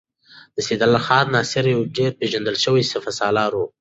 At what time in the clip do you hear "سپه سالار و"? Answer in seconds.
2.91-3.61